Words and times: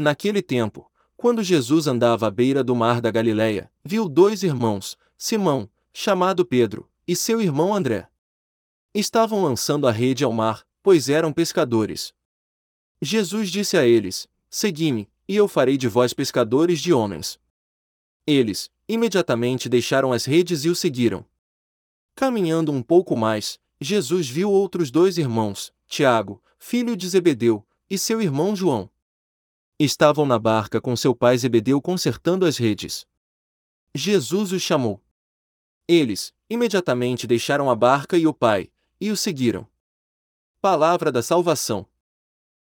Naquele 0.00 0.40
tempo, 0.40 0.90
quando 1.14 1.42
Jesus 1.42 1.86
andava 1.86 2.26
à 2.26 2.30
beira 2.30 2.64
do 2.64 2.74
mar 2.74 3.02
da 3.02 3.10
Galileia, 3.10 3.70
viu 3.84 4.08
dois 4.08 4.42
irmãos, 4.42 4.96
Simão, 5.14 5.68
chamado 5.92 6.42
Pedro, 6.42 6.88
e 7.06 7.14
seu 7.14 7.38
irmão 7.38 7.74
André. 7.74 8.08
Estavam 8.94 9.44
lançando 9.44 9.86
a 9.86 9.92
rede 9.92 10.24
ao 10.24 10.32
mar, 10.32 10.66
pois 10.82 11.10
eram 11.10 11.34
pescadores. 11.34 12.14
Jesus 13.02 13.50
disse 13.50 13.76
a 13.76 13.86
eles: 13.86 14.26
Segui-me, 14.48 15.06
e 15.28 15.36
eu 15.36 15.46
farei 15.46 15.76
de 15.76 15.86
vós 15.86 16.14
pescadores 16.14 16.80
de 16.80 16.94
homens. 16.94 17.38
Eles, 18.26 18.70
imediatamente 18.88 19.68
deixaram 19.68 20.14
as 20.14 20.24
redes 20.24 20.64
e 20.64 20.70
o 20.70 20.74
seguiram. 20.74 21.26
Caminhando 22.14 22.72
um 22.72 22.82
pouco 22.82 23.14
mais, 23.14 23.60
Jesus 23.78 24.30
viu 24.30 24.50
outros 24.50 24.90
dois 24.90 25.18
irmãos, 25.18 25.74
Tiago, 25.86 26.42
filho 26.58 26.96
de 26.96 27.06
Zebedeu, 27.06 27.62
e 27.90 27.98
seu 27.98 28.22
irmão 28.22 28.56
João. 28.56 28.90
Estavam 29.82 30.26
na 30.26 30.38
barca 30.38 30.78
com 30.78 30.94
seu 30.94 31.16
pai 31.16 31.38
Zebedeu 31.38 31.80
consertando 31.80 32.44
as 32.44 32.58
redes. 32.58 33.06
Jesus 33.94 34.52
os 34.52 34.60
chamou. 34.60 35.02
Eles, 35.88 36.34
imediatamente 36.50 37.26
deixaram 37.26 37.70
a 37.70 37.74
barca 37.74 38.18
e 38.18 38.26
o 38.26 38.34
pai, 38.34 38.70
e 39.00 39.10
o 39.10 39.16
seguiram. 39.16 39.66
Palavra 40.60 41.10
da 41.10 41.22
salvação. 41.22 41.88